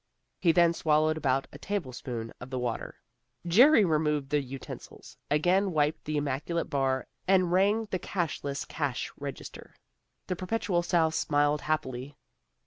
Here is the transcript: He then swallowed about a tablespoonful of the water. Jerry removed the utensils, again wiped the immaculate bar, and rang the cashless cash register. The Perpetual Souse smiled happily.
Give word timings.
He 0.39 0.51
then 0.51 0.73
swallowed 0.73 1.15
about 1.15 1.45
a 1.53 1.59
tablespoonful 1.59 2.33
of 2.41 2.49
the 2.49 2.57
water. 2.57 2.95
Jerry 3.45 3.85
removed 3.85 4.31
the 4.31 4.41
utensils, 4.41 5.15
again 5.29 5.73
wiped 5.73 6.05
the 6.05 6.17
immaculate 6.17 6.71
bar, 6.71 7.05
and 7.27 7.51
rang 7.51 7.85
the 7.91 7.99
cashless 7.99 8.65
cash 8.67 9.11
register. 9.19 9.75
The 10.25 10.35
Perpetual 10.35 10.81
Souse 10.81 11.15
smiled 11.15 11.61
happily. 11.61 12.15